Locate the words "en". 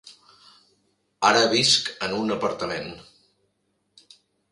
2.07-2.15